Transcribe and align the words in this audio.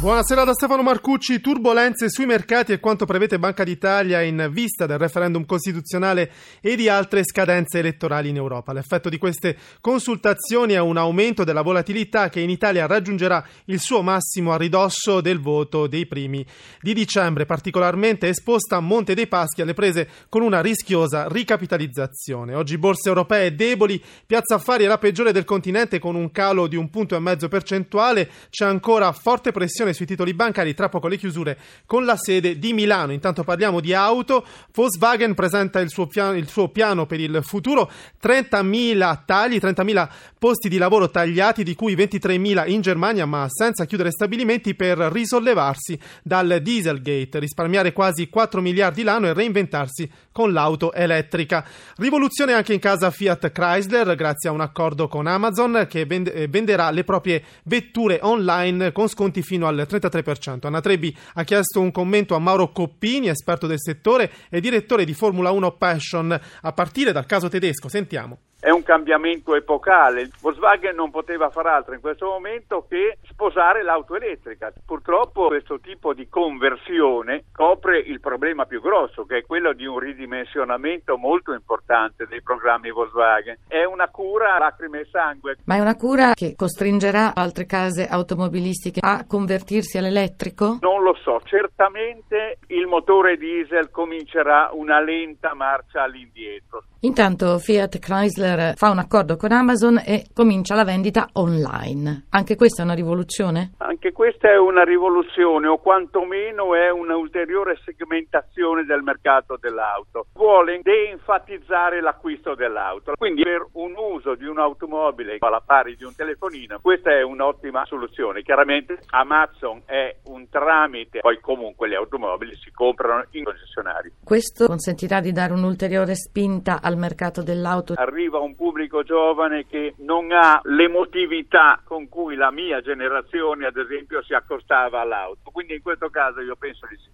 Buonasera 0.00 0.44
da 0.44 0.54
Stefano 0.54 0.80
Marcucci. 0.80 1.42
Turbolenze 1.42 2.08
sui 2.08 2.24
mercati 2.24 2.72
e 2.72 2.80
quanto 2.80 3.04
prevede 3.04 3.38
Banca 3.38 3.64
d'Italia 3.64 4.22
in 4.22 4.48
vista 4.50 4.86
del 4.86 4.96
referendum 4.96 5.44
costituzionale 5.44 6.32
e 6.62 6.74
di 6.74 6.88
altre 6.88 7.22
scadenze 7.22 7.80
elettorali 7.80 8.30
in 8.30 8.36
Europa. 8.36 8.72
L'effetto 8.72 9.10
di 9.10 9.18
queste 9.18 9.58
consultazioni 9.82 10.72
è 10.72 10.78
un 10.78 10.96
aumento 10.96 11.44
della 11.44 11.60
volatilità 11.60 12.30
che 12.30 12.40
in 12.40 12.48
Italia 12.48 12.86
raggiungerà 12.86 13.46
il 13.66 13.78
suo 13.78 14.00
massimo 14.00 14.52
a 14.52 14.56
ridosso 14.56 15.20
del 15.20 15.38
voto 15.38 15.86
dei 15.86 16.06
primi 16.06 16.46
di 16.80 16.94
dicembre, 16.94 17.44
particolarmente 17.44 18.26
esposta 18.26 18.76
a 18.76 18.80
Monte 18.80 19.12
dei 19.12 19.26
Paschi 19.26 19.60
alle 19.60 19.74
prese 19.74 20.08
con 20.30 20.40
una 20.40 20.62
rischiosa 20.62 21.28
ricapitalizzazione. 21.28 22.54
Oggi 22.54 22.78
borse 22.78 23.10
europee 23.10 23.54
deboli, 23.54 24.02
Piazza 24.24 24.54
Affari 24.54 24.84
è 24.84 24.88
la 24.88 24.96
peggiore 24.96 25.32
del 25.32 25.44
continente 25.44 25.98
con 25.98 26.14
un 26.14 26.30
calo 26.30 26.68
di 26.68 26.76
un 26.76 26.88
punto 26.88 27.16
e 27.16 27.18
mezzo 27.18 27.48
percentuale, 27.48 28.30
c'è 28.48 28.64
ancora 28.64 29.12
forte 29.12 29.52
pressione 29.52 29.88
sui 29.92 30.06
titoli 30.06 30.34
bancari, 30.34 30.74
tra 30.74 30.88
poco 30.88 31.08
le 31.08 31.16
chiusure 31.16 31.58
con 31.86 32.04
la 32.04 32.16
sede 32.16 32.58
di 32.58 32.72
Milano. 32.72 33.12
Intanto 33.12 33.44
parliamo 33.44 33.80
di 33.80 33.94
auto. 33.94 34.44
Volkswagen 34.72 35.34
presenta 35.34 35.80
il 35.80 35.90
suo 35.90 36.06
piano, 36.06 36.36
il 36.36 36.48
suo 36.48 36.68
piano 36.68 37.06
per 37.06 37.20
il 37.20 37.40
futuro, 37.42 37.90
30.000 38.22 39.24
tagli, 39.24 39.56
30.000 39.56 40.08
posti 40.38 40.68
di 40.68 40.78
lavoro 40.78 41.10
tagliati, 41.10 41.62
di 41.62 41.74
cui 41.74 41.94
23.000 41.94 42.70
in 42.70 42.80
Germania, 42.80 43.26
ma 43.26 43.46
senza 43.48 43.84
chiudere 43.84 44.10
stabilimenti 44.10 44.74
per 44.74 44.98
risollevarsi 44.98 45.98
dal 46.22 46.60
Dieselgate, 46.62 47.38
risparmiare 47.38 47.92
quasi 47.92 48.28
4 48.28 48.60
miliardi 48.60 49.02
l'anno 49.02 49.26
e 49.26 49.34
reinventarsi 49.34 50.10
con 50.32 50.52
l'auto 50.52 50.92
elettrica. 50.92 51.66
Rivoluzione 51.96 52.52
anche 52.52 52.72
in 52.72 52.78
casa 52.78 53.10
Fiat 53.10 53.52
Chrysler, 53.52 54.14
grazie 54.14 54.48
a 54.48 54.52
un 54.52 54.60
accordo 54.60 55.08
con 55.08 55.26
Amazon 55.26 55.86
che 55.88 56.06
venderà 56.06 56.90
le 56.90 57.04
proprie 57.04 57.42
vetture 57.64 58.18
online 58.22 58.92
con 58.92 59.08
sconti 59.08 59.42
fino 59.42 59.66
al 59.66 59.79
33%. 59.88 60.66
Anna 60.66 60.80
Trebbi 60.80 61.16
ha 61.34 61.44
chiesto 61.44 61.80
un 61.80 61.90
commento 61.90 62.34
a 62.34 62.38
Mauro 62.38 62.70
Coppini, 62.70 63.28
esperto 63.28 63.66
del 63.66 63.80
settore 63.80 64.30
e 64.48 64.60
direttore 64.60 65.04
di 65.04 65.14
Formula 65.14 65.50
1 65.50 65.76
Passion, 65.76 66.40
a 66.62 66.72
partire 66.72 67.12
dal 67.12 67.26
caso 67.26 67.48
tedesco. 67.48 67.88
Sentiamo. 67.88 68.49
È 68.62 68.68
un 68.68 68.82
cambiamento 68.82 69.56
epocale. 69.56 70.28
Volkswagen 70.42 70.94
non 70.94 71.10
poteva 71.10 71.48
far 71.48 71.66
altro 71.66 71.94
in 71.94 72.00
questo 72.02 72.26
momento 72.26 72.84
che 72.86 73.16
sposare 73.30 73.82
l'auto 73.82 74.16
elettrica. 74.16 74.70
Purtroppo 74.84 75.46
questo 75.46 75.80
tipo 75.80 76.12
di 76.12 76.28
conversione 76.28 77.44
copre 77.52 77.98
il 77.98 78.20
problema 78.20 78.66
più 78.66 78.82
grosso, 78.82 79.24
che 79.24 79.38
è 79.38 79.46
quello 79.46 79.72
di 79.72 79.86
un 79.86 79.98
ridimensionamento 79.98 81.16
molto 81.16 81.54
importante 81.54 82.26
dei 82.26 82.42
programmi 82.42 82.90
Volkswagen. 82.90 83.56
È 83.66 83.84
una 83.84 84.08
cura 84.08 84.58
lacrime 84.58 85.00
e 85.00 85.08
sangue. 85.10 85.56
Ma 85.64 85.76
è 85.76 85.80
una 85.80 85.96
cura 85.96 86.34
che 86.34 86.54
costringerà 86.54 87.34
altre 87.34 87.64
case 87.64 88.06
automobilistiche 88.06 89.00
a 89.02 89.24
convertirsi 89.26 89.96
all'elettrico? 89.96 90.76
Non 90.82 91.02
lo 91.02 91.16
so. 91.22 91.40
Certamente 91.44 92.58
il 92.66 92.86
motore 92.86 93.38
diesel 93.38 93.90
comincerà 93.90 94.68
una 94.74 95.00
lenta 95.00 95.54
marcia 95.54 96.02
all'indietro. 96.02 96.84
Intanto 97.02 97.58
Fiat 97.58 97.98
Chrysler 97.98 98.49
fa 98.76 98.90
un 98.90 98.98
accordo 98.98 99.36
con 99.36 99.52
Amazon 99.52 100.00
e 100.04 100.26
comincia 100.32 100.74
la 100.74 100.84
vendita 100.84 101.28
online. 101.32 102.26
Anche 102.30 102.56
questa 102.56 102.82
è 102.82 102.84
una 102.84 102.94
rivoluzione? 102.94 103.72
Anche 104.02 104.16
questa 104.16 104.48
è 104.48 104.56
una 104.56 104.82
rivoluzione 104.82 105.66
o 105.66 105.76
quantomeno 105.76 106.74
è 106.74 106.90
un'ulteriore 106.90 107.78
segmentazione 107.84 108.86
del 108.86 109.02
mercato 109.02 109.58
dell'auto. 109.60 110.24
Vuole 110.32 110.80
de-enfatizzare 110.82 112.00
l'acquisto 112.00 112.54
dell'auto. 112.54 113.12
Quindi 113.14 113.42
per 113.42 113.66
un 113.72 113.92
uso 113.94 114.36
di 114.36 114.46
un'automobile 114.46 115.36
alla 115.40 115.60
pari 115.60 115.96
di 115.96 116.04
un 116.04 116.14
telefonino, 116.14 116.78
questa 116.80 117.10
è 117.10 117.20
un'ottima 117.20 117.84
soluzione. 117.84 118.40
Chiaramente 118.40 119.00
Amazon 119.10 119.82
è 119.84 120.16
un 120.28 120.48
tramite, 120.48 121.20
poi 121.20 121.38
comunque 121.38 121.86
le 121.86 121.96
automobili 121.96 122.56
si 122.56 122.70
comprano 122.70 123.26
in 123.32 123.44
concessionari. 123.44 124.12
Questo 124.24 124.66
consentirà 124.66 125.20
di 125.20 125.32
dare 125.32 125.52
un'ulteriore 125.52 126.14
spinta 126.14 126.80
al 126.80 126.96
mercato 126.96 127.42
dell'auto. 127.42 127.92
Arriva 127.98 128.38
un 128.38 128.56
pubblico 128.56 129.02
giovane 129.02 129.66
che 129.66 129.92
non 129.98 130.32
ha 130.32 130.58
l'emotività 130.64 131.82
con 131.84 132.08
cui 132.08 132.34
la 132.34 132.50
mia 132.50 132.80
generazione, 132.80 133.66
ad 133.66 133.76
esempio, 133.76 133.88
si 134.26 134.34
accostava 134.34 135.00
all'auto. 135.00 135.50
Quindi 135.50 135.74
in 135.74 135.82
questo 135.82 136.08
caso 136.10 136.40
io 136.40 136.56
penso 136.56 136.86
di 136.86 136.96
sì. 136.96 137.08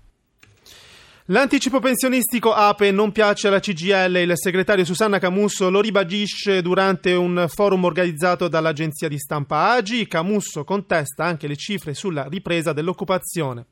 L'anticipo 1.31 1.81
pensionistico 1.81 2.53
APE 2.53 2.93
non 2.93 3.11
piace 3.11 3.49
alla 3.49 3.59
CGL, 3.59 4.15
il 4.15 4.33
segretario 4.35 4.85
Susanna 4.85 5.19
Camusso 5.19 5.71
lo 5.71 5.81
ribadisce 5.81 6.63
durante 6.63 7.15
un 7.15 7.47
forum 7.49 7.83
organizzato 7.83 8.47
dall'agenzia 8.47 9.09
di 9.09 9.19
stampa 9.19 9.73
AGI. 9.73 10.07
Camusso 10.07 10.63
contesta 10.63 11.25
anche 11.25 11.49
le 11.49 11.57
cifre 11.57 11.95
sulla 11.95 12.29
ripresa 12.29 12.73
dell'occupazione. 12.73 13.67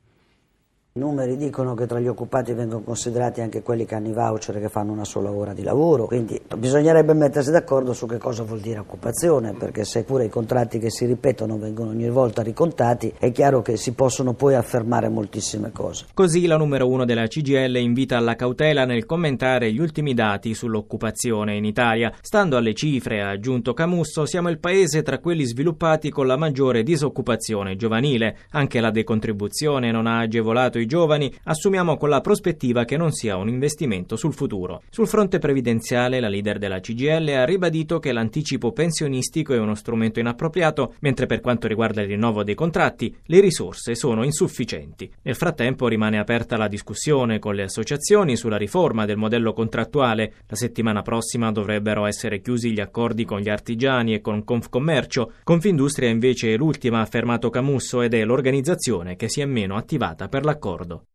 I 0.97 1.01
numeri 1.01 1.35
dicono 1.35 1.73
che 1.73 1.87
tra 1.87 1.99
gli 1.99 2.07
occupati 2.07 2.53
vengono 2.53 2.81
considerati 2.81 3.41
anche 3.41 3.61
quelli 3.61 3.83
che 3.83 3.95
hanno 3.95 4.07
i 4.07 4.13
voucher 4.13 4.61
che 4.61 4.69
fanno 4.69 4.93
una 4.93 5.03
sola 5.03 5.29
ora 5.29 5.51
di 5.51 5.61
lavoro, 5.61 6.05
quindi 6.05 6.39
bisognerebbe 6.57 7.13
mettersi 7.13 7.51
d'accordo 7.51 7.91
su 7.91 8.05
che 8.05 8.17
cosa 8.17 8.43
vuol 8.43 8.61
dire 8.61 8.79
occupazione, 8.79 9.51
perché 9.55 9.83
se 9.83 10.05
pure 10.05 10.23
i 10.23 10.29
contratti 10.29 10.79
che 10.79 10.89
si 10.89 11.05
ripetono 11.05 11.57
vengono 11.57 11.89
ogni 11.89 12.09
volta 12.09 12.41
ricontati, 12.41 13.11
è 13.19 13.29
chiaro 13.33 13.61
che 13.61 13.75
si 13.75 13.91
possono 13.91 14.35
poi 14.35 14.55
affermare 14.55 15.09
moltissime 15.09 15.73
cose. 15.73 16.05
Così 16.13 16.45
la 16.45 16.55
numero 16.55 16.87
uno 16.87 17.03
della 17.03 17.27
CGL 17.27 17.75
invita 17.75 18.15
alla 18.15 18.35
cautela 18.35 18.85
nel 18.85 19.05
commentare 19.05 19.73
gli 19.73 19.81
ultimi 19.81 20.13
dati 20.13 20.53
sull'occupazione 20.53 21.57
in 21.57 21.65
Italia. 21.65 22.13
Stando 22.21 22.55
alle 22.55 22.73
cifre, 22.73 23.21
ha 23.21 23.31
aggiunto 23.31 23.73
Camusso, 23.73 24.25
siamo 24.25 24.47
il 24.47 24.59
paese 24.59 25.01
tra 25.01 25.19
quelli 25.19 25.43
sviluppati 25.43 26.09
con 26.09 26.25
la 26.25 26.37
maggiore 26.37 26.83
disoccupazione 26.83 27.75
giovanile. 27.75 28.37
Anche 28.51 28.79
la 28.79 28.91
decontribuzione 28.91 29.91
non 29.91 30.07
ha 30.07 30.19
agevolato 30.19 30.79
i 30.79 30.83
i 30.85 30.87
giovani, 30.87 31.33
assumiamo 31.43 31.97
con 31.97 32.09
la 32.09 32.21
prospettiva 32.21 32.85
che 32.85 32.95
non 32.95 33.11
sia 33.11 33.35
un 33.35 33.49
investimento 33.49 34.15
sul 34.15 34.33
futuro. 34.33 34.83
Sul 34.89 35.07
fronte 35.07 35.39
previdenziale, 35.39 36.19
la 36.19 36.29
leader 36.29 36.57
della 36.57 36.79
CGL 36.79 37.27
ha 37.29 37.43
ribadito 37.43 37.99
che 37.99 38.13
l'anticipo 38.13 38.71
pensionistico 38.71 39.53
è 39.53 39.59
uno 39.59 39.75
strumento 39.75 40.19
inappropriato, 40.19 40.93
mentre 40.99 41.25
per 41.25 41.41
quanto 41.41 41.67
riguarda 41.67 42.01
il 42.01 42.07
rinnovo 42.07 42.43
dei 42.43 42.55
contratti, 42.55 43.13
le 43.25 43.39
risorse 43.39 43.95
sono 43.95 44.23
insufficienti. 44.23 45.11
Nel 45.23 45.35
frattempo 45.35 45.87
rimane 45.87 46.19
aperta 46.19 46.55
la 46.55 46.67
discussione 46.67 47.39
con 47.39 47.55
le 47.55 47.63
associazioni 47.63 48.37
sulla 48.37 48.57
riforma 48.57 49.05
del 49.05 49.17
modello 49.17 49.53
contrattuale. 49.53 50.33
La 50.47 50.55
settimana 50.55 51.01
prossima 51.01 51.51
dovrebbero 51.51 52.05
essere 52.05 52.41
chiusi 52.41 52.71
gli 52.71 52.79
accordi 52.79 53.25
con 53.25 53.39
gli 53.39 53.49
artigiani 53.49 54.13
e 54.13 54.21
con 54.21 54.43
Confcommercio. 54.43 55.33
Confindustria 55.43 56.09
invece 56.09 56.53
è 56.53 56.57
l'ultima, 56.57 56.99
ha 56.99 57.01
affermato 57.01 57.49
Camusso, 57.49 58.01
ed 58.01 58.13
è 58.13 58.23
l'organizzazione 58.23 59.15
che 59.15 59.29
si 59.29 59.41
è 59.41 59.45
meno 59.45 59.75
attivata 59.75 60.27
per 60.27 60.45
l'accordo 60.45 60.74
d'accordo. 60.75 61.05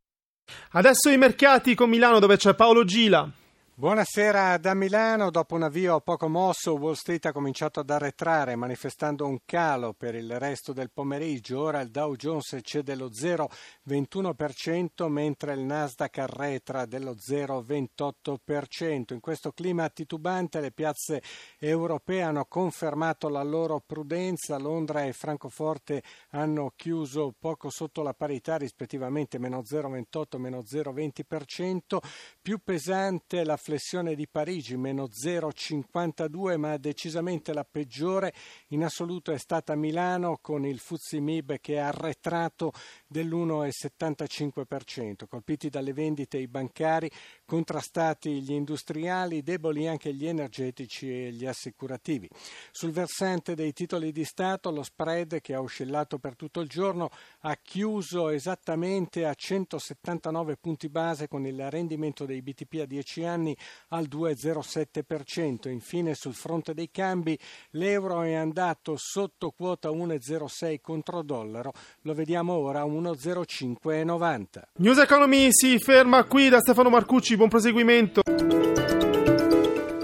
Adesso 0.73 1.11
i 1.11 1.19
mercati 1.19 1.75
con 1.75 1.89
Milano 1.89 2.19
dove 2.19 2.37
c'è 2.37 2.55
Paolo 2.55 2.85
Gila. 2.85 3.31
Buonasera 3.81 4.59
da 4.59 4.75
Milano. 4.75 5.31
Dopo 5.31 5.55
un 5.55 5.63
avvio 5.63 6.03
poco 6.03 6.29
mosso, 6.29 6.75
Wall 6.75 6.93
Street 6.93 7.25
ha 7.25 7.33
cominciato 7.33 7.81
ad 7.81 7.89
arretrare, 7.89 8.55
manifestando 8.55 9.27
un 9.27 9.39
calo 9.47 9.95
per 9.95 10.15
il 10.15 10.39
resto 10.39 10.75
del 10.75 10.91
pomeriggio. 10.91 11.63
Ora 11.63 11.81
il 11.81 11.91
Dow 11.91 12.15
Jones 12.15 12.59
cede 12.61 12.95
lo 12.95 13.09
0,21%, 13.09 15.09
mentre 15.09 15.55
il 15.55 15.61
Nasdaq 15.61 16.19
arretra 16.19 16.85
dello 16.85 17.15
0,28%. 17.15 19.15
In 19.15 19.21
questo 19.21 19.53
clima 19.53 19.89
titubante, 19.89 20.61
le 20.61 20.73
piazze 20.73 21.23
europee 21.59 22.21
hanno 22.21 22.45
confermato 22.45 23.31
la 23.31 23.43
loro 23.43 23.81
prudenza. 23.81 24.59
Londra 24.59 25.05
e 25.05 25.15
Francoforte 25.15 26.03
hanno 26.33 26.75
chiuso 26.77 27.35
poco 27.39 27.71
sotto 27.71 28.03
la 28.03 28.13
parità, 28.13 28.59
rispettivamente 28.59 29.39
meno 29.39 29.63
0,28 29.63 30.37
meno 30.37 30.59
0,20%. 30.59 31.97
Più 32.43 32.61
pesante 32.63 33.43
la 33.43 33.57
flessione 33.71 34.17
di 34.17 34.27
Parigi, 34.27 34.77
meno 34.77 35.05
0,52, 35.05 36.57
ma 36.57 36.77
decisamente 36.77 37.53
la 37.53 37.63
peggiore 37.63 38.35
in 38.71 38.83
assoluto 38.83 39.31
è 39.31 39.39
stata 39.39 39.77
Milano 39.77 40.41
con 40.43 40.67
il 40.67 40.81
Fuzzi 40.81 41.21
Mib 41.21 41.61
che 41.61 41.79
ha 41.79 41.87
arretrato 41.87 42.73
dell'1,75%, 43.07 45.29
colpiti 45.29 45.69
dalle 45.69 45.93
vendite 45.93 46.39
i 46.39 46.49
bancari, 46.49 47.09
contrastati 47.45 48.43
gli 48.43 48.51
industriali, 48.51 49.45
deboli 49.45 49.87
anche 49.87 50.13
gli 50.13 50.27
energetici 50.27 51.09
e 51.09 51.31
gli 51.31 51.47
assicurativi. 51.47 52.29
Sul 52.73 52.91
versante 52.91 53.55
dei 53.55 53.73
titoli 53.73 54.11
di 54.11 54.25
Stato 54.25 54.73
lo 54.73 54.83
spread 54.83 55.41
che 55.41 55.55
ha 55.55 55.61
oscillato 55.61 56.19
per 56.19 56.35
tutto 56.35 56.59
il 56.59 56.69
giorno 56.69 57.09
ha 57.43 57.57
chiuso 57.63 58.31
esattamente 58.31 59.27
a 59.27 59.33
179 59.33 60.57
punti 60.57 60.89
base 60.89 61.29
con 61.29 61.47
il 61.47 61.71
rendimento 61.71 62.27
dei 62.27 62.43
BTP 62.43 62.81
a 62.81 62.87
10 62.87 63.25
anni 63.25 63.57
al 63.89 64.09
2,07%. 64.11 65.69
Infine 65.69 66.15
sul 66.15 66.35
fronte 66.35 66.75
dei 66.75 66.91
cambi 66.91 67.39
l'euro 67.71 68.23
è 68.23 68.35
andato 68.35 68.95
sotto 68.97 69.51
quota 69.51 69.91
1,06 69.91 70.77
contro 70.81 71.23
dollaro, 71.23 71.73
lo 72.03 72.15
vediamo 72.15 72.55
ora 72.55 72.81
a 72.81 72.87
1,0590. 72.87 74.45
News 74.77 74.99
Economy 74.99 75.49
si 75.51 75.79
ferma 75.79 76.25
qui 76.25 76.49
da 76.49 76.61
Stefano 76.61 76.91
Marcucci, 76.91 77.37
buon 77.37 77.49
proseguimento. 77.49 78.23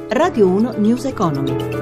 Radio 0.09 0.49
1 0.49 0.73
News 0.79 1.05
Economy. 1.05 1.76